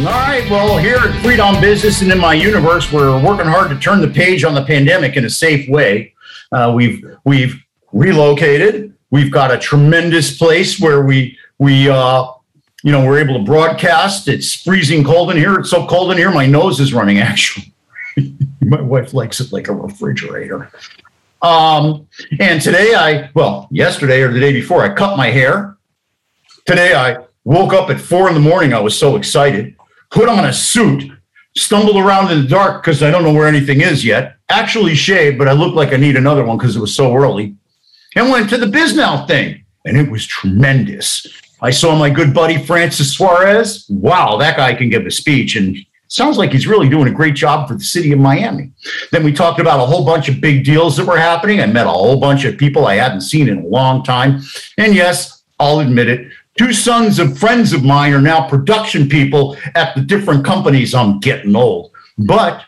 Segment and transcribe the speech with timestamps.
[0.00, 0.46] All right.
[0.50, 4.02] Well, here at Fried on Business and in my universe, we're working hard to turn
[4.02, 6.12] the page on the pandemic in a safe way.
[6.52, 7.64] Uh, we've we've
[7.94, 8.92] relocated.
[9.10, 12.26] We've got a tremendous place where we we uh,
[12.82, 14.28] you know we're able to broadcast.
[14.28, 15.60] It's freezing cold in here.
[15.60, 17.18] It's so cold in here, my nose is running.
[17.20, 17.72] Actually,
[18.60, 20.70] my wife likes it like a refrigerator.
[21.40, 22.06] Um,
[22.38, 25.78] and today I well, yesterday or the day before, I cut my hair.
[26.66, 28.74] Today I woke up at four in the morning.
[28.74, 29.74] I was so excited
[30.16, 31.12] put on a suit,
[31.56, 35.36] stumbled around in the dark because I don't know where anything is yet, actually shaved,
[35.36, 37.54] but I look like I need another one because it was so early,
[38.16, 39.62] and went to the Bisnow thing.
[39.84, 41.26] And it was tremendous.
[41.62, 43.86] I saw my good buddy Francis Suarez.
[43.88, 45.54] Wow, that guy can give a speech.
[45.54, 45.76] And
[46.08, 48.72] sounds like he's really doing a great job for the city of Miami.
[49.12, 51.60] Then we talked about a whole bunch of big deals that were happening.
[51.60, 54.40] I met a whole bunch of people I hadn't seen in a long time.
[54.76, 59.56] And yes, I'll admit it, Two sons of friends of mine are now production people
[59.74, 60.94] at the different companies.
[60.94, 62.64] I'm getting old, but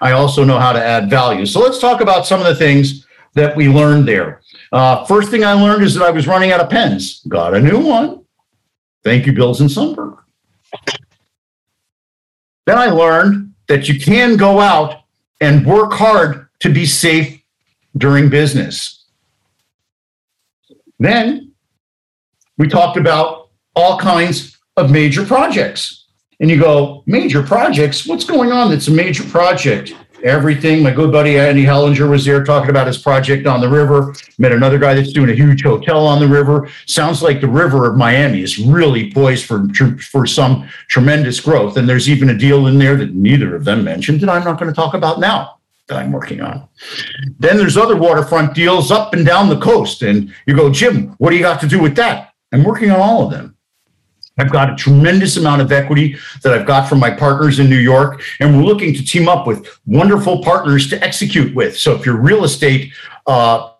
[0.00, 1.46] I also know how to add value.
[1.46, 4.40] So let's talk about some of the things that we learned there.
[4.72, 7.20] Uh, first thing I learned is that I was running out of pens.
[7.28, 8.24] Got a new one.
[9.04, 10.18] Thank you, Bilzin Sumberg.
[12.66, 15.04] Then I learned that you can go out
[15.40, 17.40] and work hard to be safe
[17.96, 19.04] during business.
[20.98, 21.45] Then
[22.58, 26.04] we talked about all kinds of major projects.
[26.40, 28.06] And you go, major projects?
[28.06, 29.94] What's going on that's a major project?
[30.22, 30.82] Everything.
[30.82, 34.14] My good buddy Andy Hellinger was there talking about his project on the river.
[34.38, 36.68] Met another guy that's doing a huge hotel on the river.
[36.86, 39.68] Sounds like the river of Miami is really poised for,
[40.10, 41.76] for some tremendous growth.
[41.76, 44.58] And there's even a deal in there that neither of them mentioned that I'm not
[44.58, 46.66] going to talk about now that I'm working on.
[47.38, 50.02] Then there's other waterfront deals up and down the coast.
[50.02, 52.32] And you go, Jim, what do you got to do with that?
[52.56, 53.54] I'm working on all of them.
[54.38, 57.76] I've got a tremendous amount of equity that I've got from my partners in New
[57.76, 61.76] York, and we're looking to team up with wonderful partners to execute with.
[61.76, 62.94] So if you're real estate,
[63.26, 63.72] uh,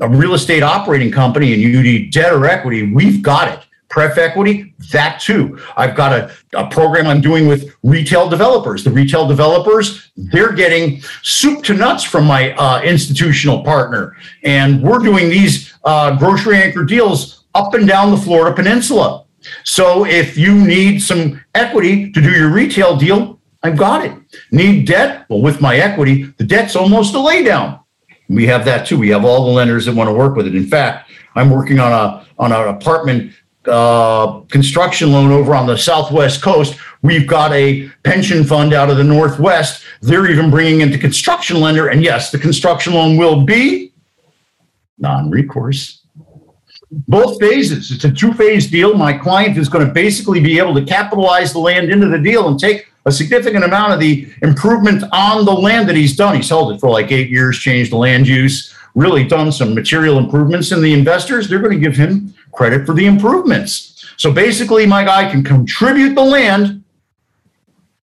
[0.00, 3.66] a real estate operating company, and you need debt or equity, we've got it.
[3.90, 5.60] Pref equity, that too.
[5.76, 8.84] I've got a, a program I'm doing with retail developers.
[8.84, 14.16] The retail developers, they're getting soup to nuts from my uh, institutional partner.
[14.44, 19.24] And we're doing these uh, grocery anchor deals up and down the Florida Peninsula.
[19.64, 24.12] So if you need some equity to do your retail deal, I've got it.
[24.50, 25.26] Need debt?
[25.28, 27.80] Well, with my equity, the debt's almost a laydown.
[28.28, 28.98] We have that too.
[28.98, 30.54] We have all the lenders that want to work with it.
[30.54, 33.32] In fact, I'm working on a on an apartment
[33.66, 36.76] uh, construction loan over on the southwest coast.
[37.02, 39.84] We've got a pension fund out of the northwest.
[40.00, 43.92] They're even bringing in the construction lender, and yes, the construction loan will be
[44.98, 46.01] non-recourse
[46.92, 47.90] both phases.
[47.90, 48.94] It's a two phase deal.
[48.94, 52.48] My client is going to basically be able to capitalize the land into the deal
[52.48, 56.36] and take a significant amount of the improvement on the land that he's done.
[56.36, 60.18] He's held it for like eight years, changed the land use, really done some material
[60.18, 60.70] improvements.
[60.70, 64.04] And the investors, they're going to give him credit for the improvements.
[64.18, 66.84] So basically, my guy can contribute the land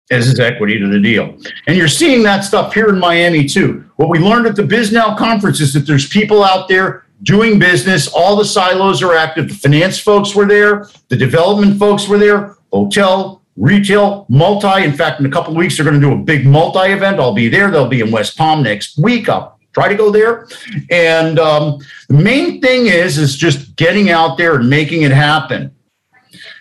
[0.09, 1.38] as his equity to the deal.
[1.68, 3.86] And you're seeing that stuff here in Miami too.
[3.96, 8.08] What we learned at the Bisnow conference is that there's people out there doing business.
[8.08, 9.50] All the silos are active.
[9.50, 14.84] The finance folks were there, the development folks were there, hotel, retail, multi.
[14.84, 17.20] In fact, in a couple of weeks, they're going to do a big multi event.
[17.20, 17.70] I'll be there.
[17.70, 19.30] They'll be in West Palm next week.
[19.30, 20.48] I'll try to go there.
[20.90, 25.74] And um, the main thing is, is just getting out there and making it happen.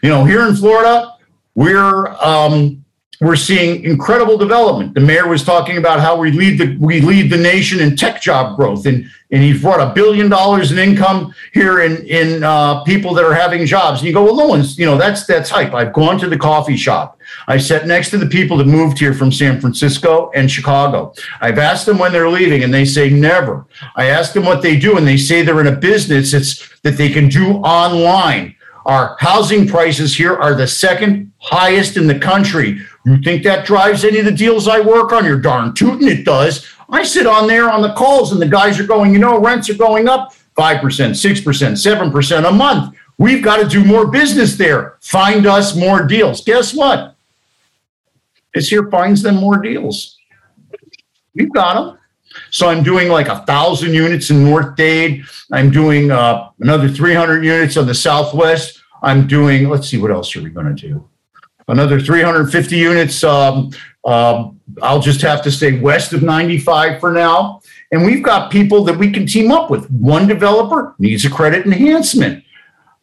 [0.03, 1.17] You know, here in Florida,
[1.55, 2.80] we're um,
[3.21, 4.95] we're seeing incredible development.
[4.95, 8.23] The mayor was talking about how we lead the we lead the nation in tech
[8.23, 12.83] job growth, and and he's brought a billion dollars in income here in in uh,
[12.85, 14.01] people that are having jobs.
[14.01, 15.75] And you go, well, no one's you know that's that's hype.
[15.75, 17.19] I've gone to the coffee shop.
[17.47, 21.13] I sat next to the people that moved here from San Francisco and Chicago.
[21.43, 23.67] I've asked them when they're leaving, and they say never.
[23.97, 26.97] I ask them what they do, and they say they're in a business it's that
[26.97, 28.57] they can do online.
[28.87, 32.81] Our housing prices here are the second highest in the country.
[33.05, 35.25] You think that drives any of the deals I work on?
[35.25, 36.67] You're darn tooting it does.
[36.89, 39.71] I sit on there on the calls and the guys are going, you know, rents
[39.71, 42.97] are going up 5%, 6%, 7% a month.
[43.17, 44.97] We've got to do more business there.
[45.01, 46.43] Find us more deals.
[46.45, 47.17] Guess what?
[48.55, 50.19] This here finds them more deals.
[51.35, 51.99] We've got them.
[52.51, 55.25] So I'm doing like a thousand units in North Dade.
[55.53, 58.81] I'm doing uh, another 300 units on the Southwest.
[59.03, 61.10] I'm doing, let's see, what else are we going to do?
[61.71, 63.25] Another 350 units.
[63.25, 63.71] Um,
[64.05, 64.51] uh,
[64.83, 67.61] I'll just have to stay west of 95 for now.
[67.93, 69.91] And we've got people that we can team up with.
[69.91, 72.45] One developer needs a credit enhancement.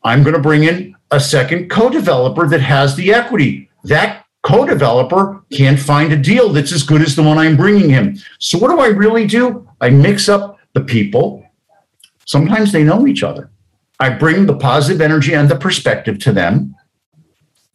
[0.03, 3.69] I'm going to bring in a second co developer that has the equity.
[3.83, 8.17] that co-developer can't find a deal that's as good as the one I'm bringing him.
[8.39, 9.67] So what do I really do?
[9.81, 11.45] I mix up the people.
[12.25, 13.51] Sometimes they know each other.
[13.99, 16.75] I bring the positive energy and the perspective to them,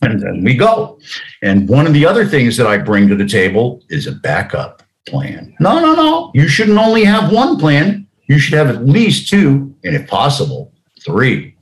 [0.02, 0.98] and then we go.
[1.42, 4.82] And one of the other things that I bring to the table is a backup
[5.06, 5.54] plan.
[5.60, 6.30] No, no, no.
[6.34, 8.06] You shouldn't only have one plan.
[8.28, 10.72] You should have at least two, and if possible,
[11.04, 11.56] three.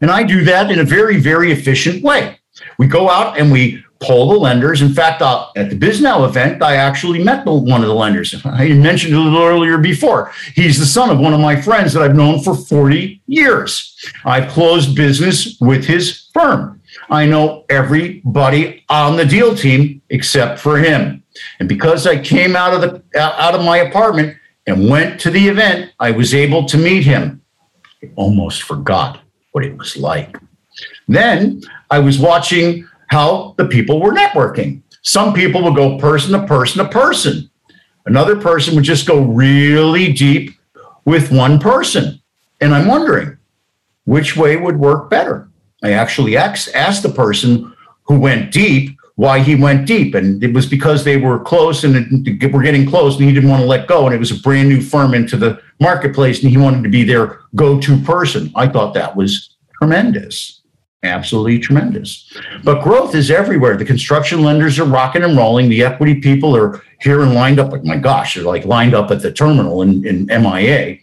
[0.00, 2.38] And I do that in a very, very efficient way.
[2.78, 4.80] We go out and we poll the lenders.
[4.80, 8.34] In fact, uh, at the Bisnow event, I actually met one of the lenders.
[8.44, 10.32] I mentioned a little earlier before.
[10.54, 13.96] He's the son of one of my friends that I've known for 40 years.
[14.24, 16.79] I've closed business with his firm.
[17.10, 21.24] I know everybody on the deal team except for him.
[21.58, 24.36] And because I came out of the out of my apartment
[24.66, 27.42] and went to the event, I was able to meet him.
[28.02, 29.20] I almost forgot
[29.52, 30.36] what it was like.
[31.08, 34.82] Then I was watching how the people were networking.
[35.02, 37.50] Some people would go person to person to person.
[38.06, 40.54] Another person would just go really deep
[41.04, 42.20] with one person.
[42.60, 43.36] And I'm wondering
[44.04, 45.49] which way would work better.
[45.82, 47.74] I actually asked, asked the person
[48.04, 50.14] who went deep why he went deep.
[50.14, 53.60] And it was because they were close and were getting close and he didn't want
[53.60, 54.06] to let go.
[54.06, 57.04] And it was a brand new firm into the marketplace and he wanted to be
[57.04, 58.50] their go to person.
[58.54, 60.60] I thought that was tremendous
[61.02, 62.30] absolutely tremendous.
[62.62, 63.76] But growth is everywhere.
[63.76, 65.68] The construction lenders are rocking and rolling.
[65.68, 67.72] The equity people are here and lined up.
[67.72, 70.98] Like my gosh, they're like lined up at the terminal in, in MIA.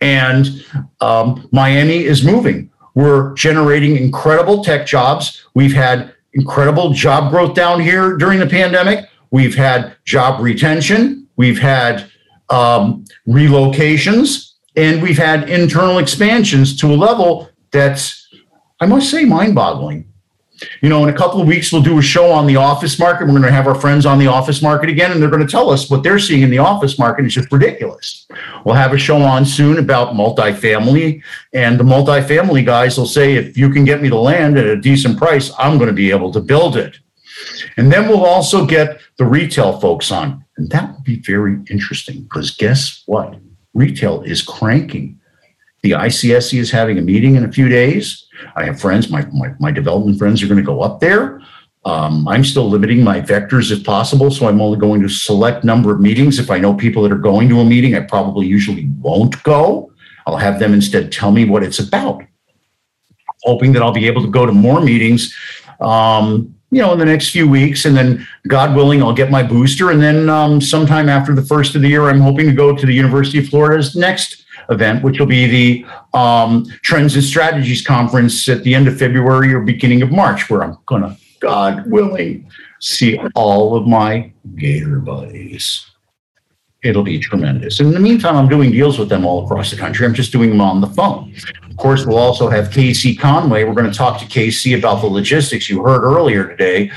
[0.00, 0.64] And
[1.00, 2.70] um, Miami is moving.
[2.98, 5.46] We're generating incredible tech jobs.
[5.54, 9.08] We've had incredible job growth down here during the pandemic.
[9.30, 11.28] We've had job retention.
[11.36, 12.10] We've had
[12.48, 18.28] um, relocations and we've had internal expansions to a level that's
[18.80, 20.07] I must say, mind boggling.
[20.82, 23.24] You know, in a couple of weeks, we'll do a show on the office market.
[23.24, 25.50] We're going to have our friends on the office market again, and they're going to
[25.50, 28.26] tell us what they're seeing in the office market is just ridiculous.
[28.64, 31.22] We'll have a show on soon about multifamily,
[31.52, 34.76] and the multifamily guys will say, if you can get me the land at a
[34.76, 36.98] decent price, I'm going to be able to build it.
[37.76, 40.44] And then we'll also get the retail folks on.
[40.56, 43.38] And that will be very interesting because guess what?
[43.74, 45.20] Retail is cranking.
[45.82, 49.54] The ICSC is having a meeting in a few days I have friends, my, my,
[49.58, 51.40] my development friends are going to go up there.
[51.84, 54.30] Um, I'm still limiting my vectors if possible.
[54.30, 56.38] So I'm only going to select number of meetings.
[56.38, 59.92] If I know people that are going to a meeting, I probably usually won't go.
[60.26, 62.22] I'll have them instead tell me what it's about.
[63.44, 65.34] Hoping that I'll be able to go to more meetings,
[65.80, 67.84] um, you know, in the next few weeks.
[67.84, 69.90] And then, God willing, I'll get my booster.
[69.90, 72.86] And then um, sometime after the first of the year, I'm hoping to go to
[72.86, 78.48] the University of Florida's next event, which will be the um, Trends and Strategies Conference
[78.48, 82.50] at the end of February or beginning of March, where I'm going to, God willing,
[82.80, 85.86] see all of my Gator buddies.
[86.82, 87.80] It'll be tremendous.
[87.80, 90.06] In the meantime, I'm doing deals with them all across the country.
[90.06, 91.34] I'm just doing them on the phone.
[91.68, 93.64] Of course, we'll also have Casey Conway.
[93.64, 96.92] We're going to talk to Casey about the logistics you heard earlier today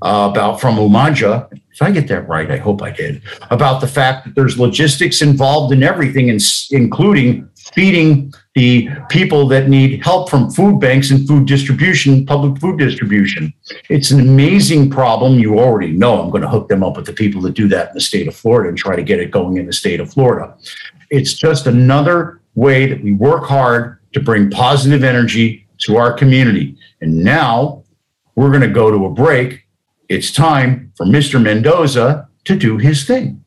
[0.00, 1.52] uh, about from Umaja.
[1.70, 3.20] If I get that right, I hope I did.
[3.50, 6.34] About the fact that there's logistics involved in everything,
[6.70, 12.78] including feeding the people that need help from food banks and food distribution, public food
[12.78, 13.52] distribution.
[13.90, 15.38] It's an amazing problem.
[15.38, 17.88] You already know I'm going to hook them up with the people that do that
[17.88, 20.10] in the state of Florida and try to get it going in the state of
[20.12, 20.56] Florida.
[21.10, 26.76] It's just another way that we work hard to bring positive energy to our community.
[27.00, 27.84] And now
[28.34, 29.66] we're going to go to a break
[30.08, 31.42] it's time for Mr.
[31.42, 33.44] Mendoza to do his thing.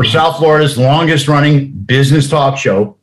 [0.00, 0.12] We're mm-hmm.
[0.14, 2.96] South Florida's longest running business talk show.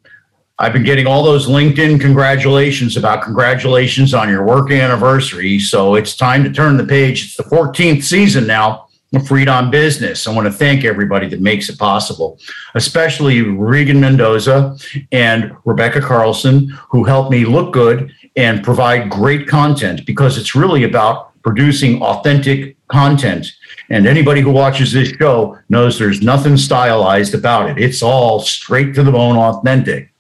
[0.57, 5.59] I've been getting all those LinkedIn congratulations about congratulations on your work anniversary.
[5.59, 7.23] So it's time to turn the page.
[7.23, 10.25] It's the 14th season now of Fried on Business.
[10.25, 12.39] I want to thank everybody that makes it possible,
[12.73, 14.75] especially Regan Mendoza
[15.11, 20.83] and Rebecca Carlson, who helped me look good and provide great content because it's really
[20.83, 23.51] about producing authentic content
[23.89, 27.77] and anybody who watches this show knows there's nothing stylized about it.
[27.77, 30.11] It's all straight to the bone authentic.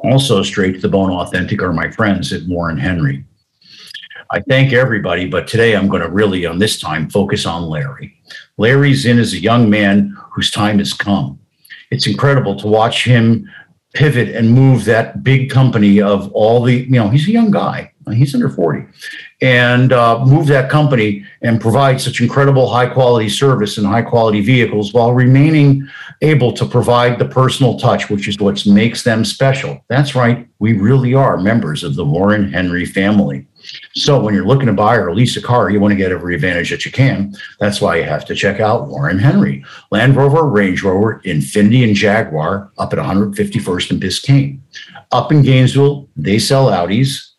[0.00, 3.24] Also, straight to the bone authentic are my friends at Warren Henry.
[4.30, 8.18] I thank everybody, but today I'm going to really, on this time, focus on Larry.
[8.56, 11.38] Larry's in as a young man whose time has come.
[11.92, 13.48] it's incredible to watch him
[13.92, 17.91] pivot and move that big company of all the, you know, he's a young guy,
[18.10, 18.84] he's under 40,
[19.40, 24.40] and uh, move that company and provide such incredible high quality service and high quality
[24.40, 25.88] vehicles while remaining
[26.20, 29.84] able to provide the personal touch, which is what makes them special.
[29.88, 33.46] That's right, we really are members of the Warren Henry family.
[33.94, 36.34] So when you're looking to buy or lease a car, you want to get every
[36.34, 37.34] advantage that you can.
[37.60, 41.94] That's why you have to check out Warren Henry, Land Rover, Range Rover, Infiniti, and
[41.94, 44.60] Jaguar up at 151st and Biscayne.
[45.12, 47.30] Up in Gainesville, they sell Audis.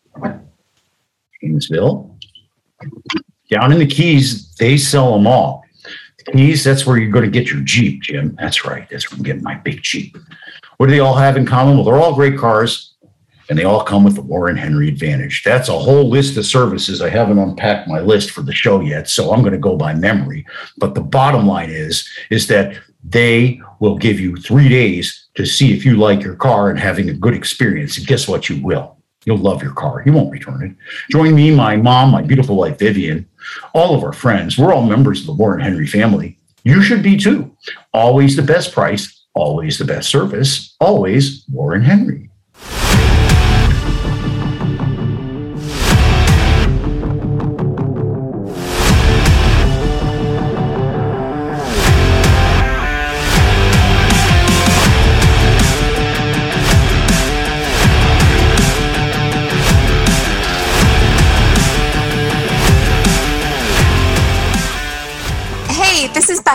[1.44, 2.16] Gainesville.
[3.50, 5.64] Down in the Keys, they sell them all.
[6.18, 8.36] The Keys, that's where you're going to get your Jeep, Jim.
[8.40, 8.88] That's right.
[8.90, 10.16] That's where I'm getting my big Jeep.
[10.78, 11.76] What do they all have in common?
[11.76, 12.94] Well, they're all great cars
[13.50, 15.42] and they all come with the Warren Henry Advantage.
[15.44, 17.02] That's a whole list of services.
[17.02, 19.94] I haven't unpacked my list for the show yet, so I'm going to go by
[19.94, 20.46] memory.
[20.78, 25.74] But the bottom line is, is that they will give you three days to see
[25.74, 27.98] if you like your car and having a good experience.
[27.98, 28.48] And guess what?
[28.48, 28.93] You will.
[29.24, 30.02] You'll love your car.
[30.04, 30.76] You won't return it.
[31.10, 33.28] Join me, my mom, my beautiful wife, Vivian,
[33.74, 34.58] all of our friends.
[34.58, 36.38] We're all members of the Warren Henry family.
[36.64, 37.56] You should be too.
[37.92, 42.30] Always the best price, always the best service, always Warren Henry.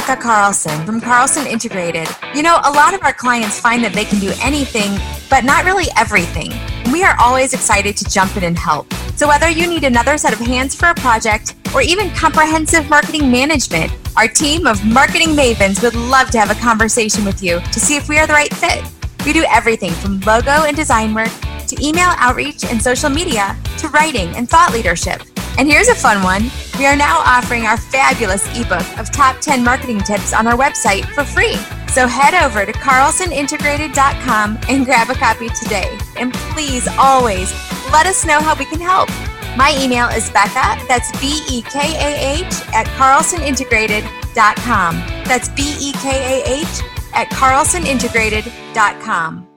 [0.10, 2.08] Bekah Carlson from Carlson Integrated.
[2.34, 5.00] You know, a lot of our clients find that they can do anything,
[5.30, 6.52] but not really everything.
[6.92, 8.92] We are always excited to jump in and help.
[9.16, 13.30] So, whether you need another set of hands for a project or even comprehensive marketing
[13.30, 17.80] management, our team of marketing mavens would love to have a conversation with you to
[17.80, 18.84] see if we are the right fit.
[19.28, 21.30] We do everything from logo and design work
[21.68, 25.22] to email outreach and social media to writing and thought leadership.
[25.60, 26.50] And here's a fun one.
[26.80, 31.04] We are now offering our fabulous ebook of top 10 marketing tips on our website
[31.14, 31.58] for free.
[31.90, 35.98] So head over to carlsonintegrated.com and grab a copy today.
[36.16, 37.52] And please always
[37.92, 39.10] let us know how we can help.
[39.58, 44.96] My email is Bekah, that's B E K A H, at carlsonintegrated.com.
[45.26, 46.82] That's B E K A H
[47.14, 49.49] at carlsonintegrated.com.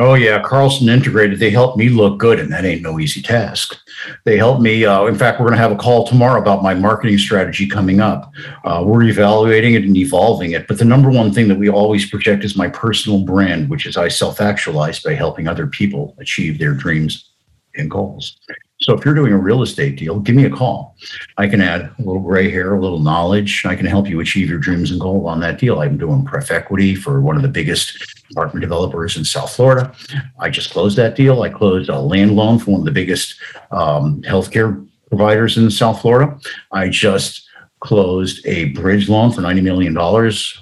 [0.00, 1.38] Oh yeah, Carlson Integrated.
[1.38, 3.76] They help me look good, and that ain't no easy task.
[4.24, 4.86] They help me.
[4.86, 8.00] Uh, in fact, we're going to have a call tomorrow about my marketing strategy coming
[8.00, 8.32] up.
[8.64, 10.66] Uh, we're evaluating it and evolving it.
[10.66, 13.98] But the number one thing that we always project is my personal brand, which is
[13.98, 17.30] I self-actualize by helping other people achieve their dreams
[17.76, 18.38] and goals.
[18.82, 20.96] So if you're doing a real estate deal, give me a call.
[21.38, 23.64] I can add a little gray hair, a little knowledge.
[23.64, 25.80] I can help you achieve your dreams and goal on that deal.
[25.80, 29.94] I'm doing pref equity for one of the biggest apartment developers in South Florida.
[30.40, 31.42] I just closed that deal.
[31.42, 33.36] I closed a land loan for one of the biggest
[33.70, 36.38] um, healthcare providers in South Florida.
[36.72, 37.48] I just
[37.80, 39.94] closed a bridge loan for $90 million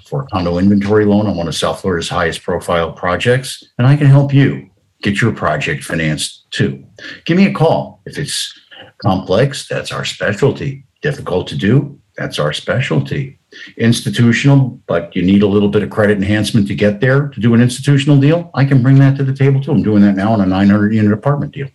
[0.05, 3.63] for a condo inventory loan on one of South Florida's highest profile projects.
[3.77, 4.69] And I can help you
[5.01, 6.83] get your project financed too.
[7.25, 8.01] Give me a call.
[8.05, 8.57] If it's
[9.01, 10.85] complex, that's our specialty.
[11.01, 13.39] Difficult to do, that's our specialty.
[13.77, 17.53] Institutional, but you need a little bit of credit enhancement to get there to do
[17.53, 18.51] an institutional deal.
[18.53, 19.71] I can bring that to the table too.
[19.71, 21.67] I'm doing that now on a 900 unit apartment deal.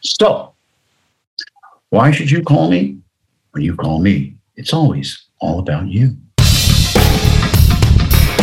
[0.00, 0.54] So,
[1.90, 2.98] why should you call me?
[3.50, 6.16] When you call me, it's always all about you.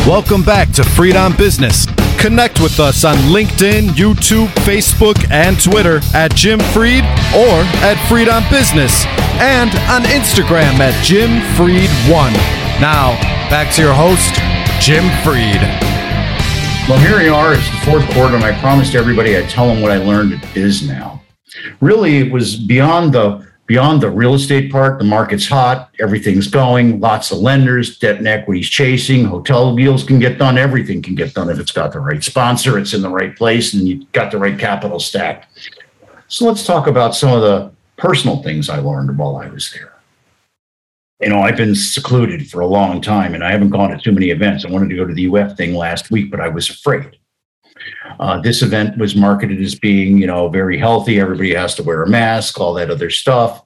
[0.06, 1.88] Welcome back to Fried on Business.
[2.26, 7.04] Connect with us on LinkedIn, YouTube, Facebook, and Twitter at Jim Fried
[7.36, 9.06] or at Fried on Business
[9.38, 12.34] and on Instagram at Jim Fried1.
[12.82, 13.12] Now,
[13.52, 14.34] back to your host,
[14.82, 15.62] Jim Fried.
[16.90, 17.54] Well, here we are.
[17.54, 20.42] It's the fourth quarter, and I promised everybody I'd tell them what I learned at
[20.46, 21.20] Bisnow.
[21.80, 27.00] Really, it was beyond the Beyond the real estate part, the market's hot, everything's going,
[27.00, 31.34] lots of lenders, debt and equities chasing, hotel deals can get done, everything can get
[31.34, 34.32] done if it's got the right sponsor, it's in the right place, and you've got
[34.32, 35.50] the right capital stack.
[36.28, 39.94] So let's talk about some of the personal things I learned while I was there.
[41.22, 44.12] You know, I've been secluded for a long time and I haven't gone to too
[44.12, 44.66] many events.
[44.66, 47.18] I wanted to go to the UF thing last week, but I was afraid.
[48.20, 51.20] Uh, this event was marketed as being, you know, very healthy.
[51.20, 53.64] Everybody has to wear a mask, all that other stuff.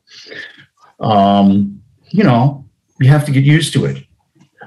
[1.00, 2.66] Um, you know,
[3.00, 4.04] you have to get used to it.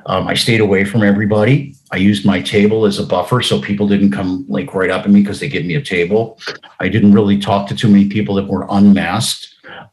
[0.07, 1.75] Um, I stayed away from everybody.
[1.91, 5.11] I used my table as a buffer so people didn't come like right up at
[5.11, 6.39] me because they give me a table.
[6.81, 9.49] I didn't really talk to too many people that were unmasked.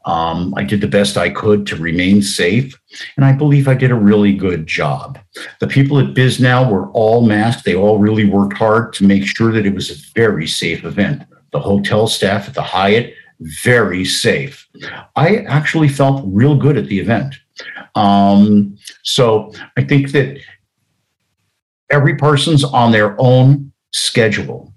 [0.06, 2.78] Um, I did the best I could to remain safe,
[3.16, 5.18] and I believe I did a really good job.
[5.60, 7.64] The people at Bisnow were all masked.
[7.64, 11.22] They all really worked hard to make sure that it was a very safe event.
[11.52, 14.68] The hotel staff at the Hyatt, very safe.
[15.16, 17.36] I actually felt real good at the event.
[17.94, 20.38] Um, so I think that
[21.90, 24.72] every person's on their own schedule.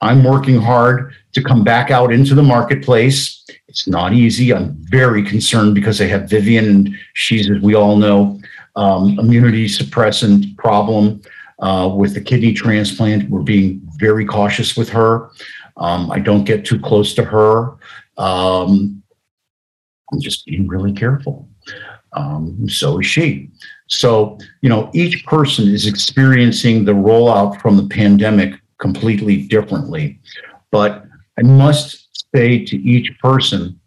[0.00, 3.44] I'm working hard to come back out into the marketplace.
[3.68, 4.52] It's not easy.
[4.52, 8.40] I'm very concerned because I have Vivian, and she's, as we all know,
[8.76, 11.20] um, immunity suppressant problem
[11.60, 13.28] uh, with the kidney transplant.
[13.28, 15.30] We're being very cautious with her.
[15.76, 17.76] Um, I don't get too close to her.
[18.16, 19.02] Um,
[20.12, 21.48] I'm just being really careful.
[22.12, 23.50] Um, so is she.
[23.88, 30.20] So, you know, each person is experiencing the rollout from the pandemic completely differently.
[30.70, 31.04] But
[31.38, 33.80] I must say to each person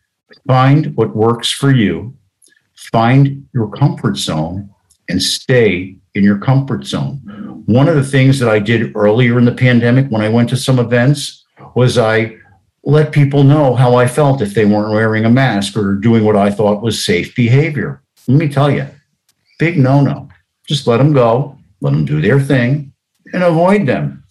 [0.47, 2.15] find what works for you,
[2.75, 4.69] find your comfort zone,
[5.09, 7.21] and stay in your comfort zone.
[7.65, 10.57] One of the things that I did earlier in the pandemic when I went to
[10.57, 12.37] some events was I
[12.83, 16.35] let people know how I felt if they weren't wearing a mask or doing what
[16.35, 18.01] I thought was safe behavior.
[18.27, 18.87] Let me tell you,
[19.59, 20.29] big no no.
[20.67, 22.93] Just let them go, let them do their thing,
[23.33, 24.23] and avoid them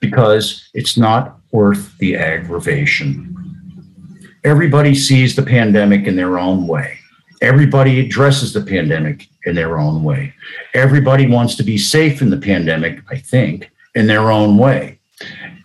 [0.00, 3.34] because it's not worth the aggravation.
[4.44, 6.98] Everybody sees the pandemic in their own way.
[7.42, 10.34] Everybody addresses the pandemic in their own way.
[10.74, 14.98] Everybody wants to be safe in the pandemic, I think, in their own way.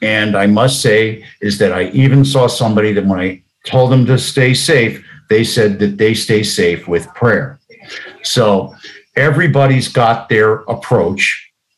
[0.01, 4.05] And I must say is that I even saw somebody that when I told them
[4.07, 7.57] to stay safe, they said that they stay safe with prayer.
[8.21, 8.75] So
[9.15, 11.23] everybody's got their approach,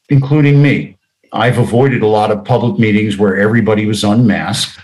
[0.10, 0.98] including me.
[1.32, 4.80] I've avoided a lot of public meetings where everybody was unmasked.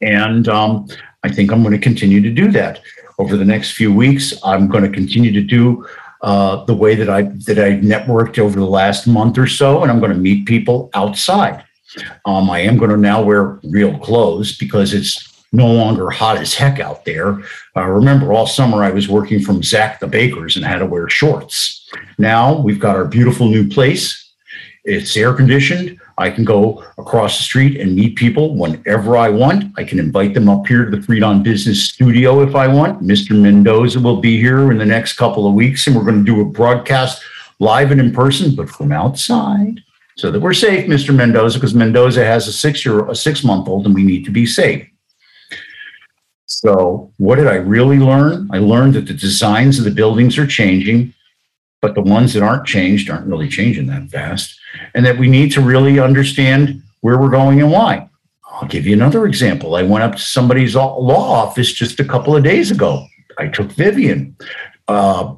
[0.00, 0.88] And um,
[1.24, 2.80] I think I'm going to continue to do that
[3.18, 4.32] over the next few weeks.
[4.42, 5.86] I'm going to continue to do
[6.22, 9.90] uh, the way that I that I networked over the last month or so, and
[9.92, 11.64] I'm going to meet people outside.
[12.24, 16.54] Um, I am going to now wear real clothes because it's no longer hot as
[16.54, 17.40] heck out there.
[17.76, 21.08] Uh, remember, all summer I was working from Zak the Baker's and had to wear
[21.08, 21.88] shorts.
[22.18, 24.22] Now we've got our beautiful new place.
[24.84, 25.98] It's air conditioned.
[26.18, 29.72] I can go across the street and meet people whenever I want.
[29.76, 33.02] I can invite them up here to the Fried on Business studio if I want.
[33.02, 33.38] Mr.
[33.38, 36.40] Mendoza will be here in the next couple of weeks, and we're going to do
[36.40, 37.22] a broadcast
[37.58, 39.82] live and in person, but from outside
[40.16, 41.14] so that we're safe, Mr.
[41.14, 44.30] Mendoza, because Mendoza has a six year, a six month old, and we need to
[44.30, 44.88] be safe.
[46.56, 48.48] So, what did I really learn?
[48.50, 51.12] I learned that the designs of the buildings are changing,
[51.82, 54.58] but the ones that aren't changed aren't really changing that fast,
[54.94, 58.08] and that we need to really understand where we're going and why.
[58.50, 59.74] I'll give you another example.
[59.74, 60.96] I went up to somebody's law
[61.42, 63.06] office just a couple of days ago.
[63.36, 64.34] I took Vivian.
[64.88, 65.34] Uh,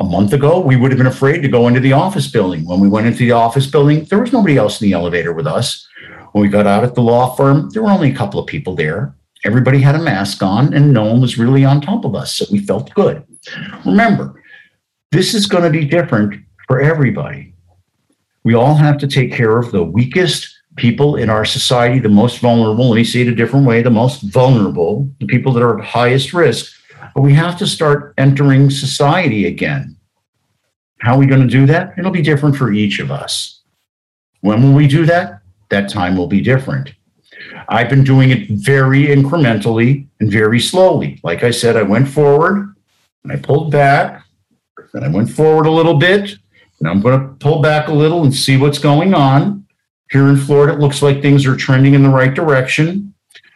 [0.00, 2.66] a month ago, we would have been afraid to go into the office building.
[2.66, 5.46] When we went into the office building, there was nobody else in the elevator with
[5.46, 5.86] us.
[6.32, 8.74] When we got out at the law firm, there were only a couple of people
[8.74, 9.14] there.
[9.44, 12.34] Everybody had a mask on and no one was really on top of us.
[12.34, 13.24] So we felt good.
[13.84, 14.42] Remember,
[15.12, 17.54] this is going to be different for everybody.
[18.44, 22.38] We all have to take care of the weakest people in our society, the most
[22.38, 22.88] vulnerable.
[22.88, 25.84] Let me say it a different way the most vulnerable, the people that are at
[25.84, 26.72] highest risk
[27.14, 29.96] but we have to start entering society again.
[31.00, 31.94] How are we going to do that?
[31.98, 33.60] It'll be different for each of us.
[34.40, 35.40] When will we do that?
[35.70, 36.92] That time will be different.
[37.68, 41.20] I've been doing it very incrementally and very slowly.
[41.22, 42.74] Like I said, I went forward
[43.24, 44.24] and I pulled back,
[44.94, 46.36] and I went forward a little bit,
[46.80, 49.66] and I'm going to pull back a little and see what's going on.
[50.10, 53.12] Here in Florida, it looks like things are trending in the right direction.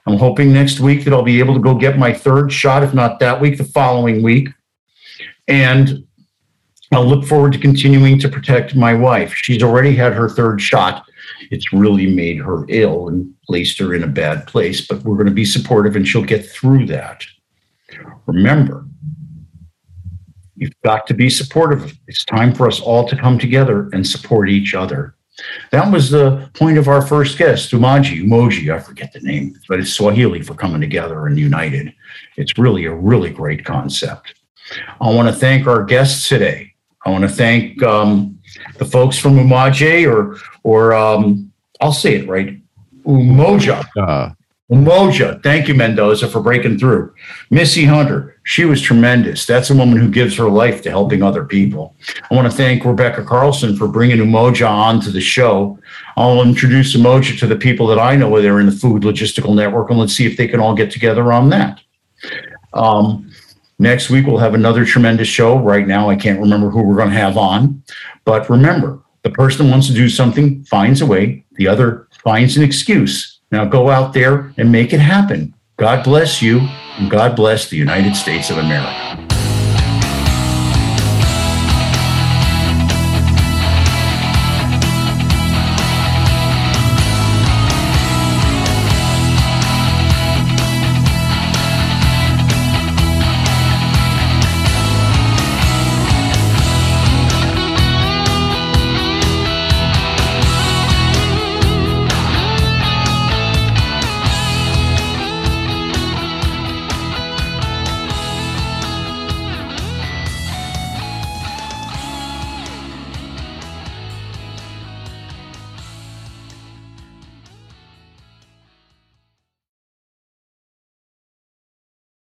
[0.06, 2.92] I'm hoping next week that I'll be able to go get my third shot, if
[2.92, 4.48] not that week, the following week.
[5.48, 6.04] And
[6.92, 9.32] I'll look forward to continuing to protect my wife.
[9.34, 11.06] She's already had her third shot.
[11.52, 15.26] It's really made her ill and placed her in a bad place, but we're going
[15.26, 17.22] to be supportive and she'll get through that.
[18.24, 18.86] Remember,
[20.56, 21.94] you've got to be supportive.
[22.08, 25.14] It's time for us all to come together and support each other.
[25.72, 29.78] That was the point of our first guest, Umaji, Umoji, I forget the name, but
[29.78, 31.92] it's Swahili for coming together and united.
[32.38, 34.34] It's really a really great concept.
[35.02, 36.72] I want to thank our guests today.
[37.04, 38.38] I want to thank um,
[38.78, 42.60] the folks from Umaji or or um, I'll say it right,
[43.04, 43.84] Umoja.
[43.96, 44.30] Uh,
[44.72, 47.12] Umoja, thank you, Mendoza, for breaking through.
[47.50, 49.44] Missy Hunter, she was tremendous.
[49.44, 51.94] That's a woman who gives her life to helping other people.
[52.30, 55.78] I want to thank Rebecca Carlson for bringing Umoja on to the show.
[56.16, 59.54] I'll introduce Umoja to the people that I know where they're in the food logistical
[59.54, 61.80] network, and let's see if they can all get together on that.
[62.72, 63.30] Um,
[63.78, 65.58] next week, we'll have another tremendous show.
[65.58, 67.82] Right now, I can't remember who we're going to have on.
[68.24, 72.62] But remember, the person wants to do something finds a way, the other finds an
[72.62, 75.54] excuse now go out there and make it happen.
[75.76, 76.60] God bless you,
[76.96, 79.21] and God bless the United States of America.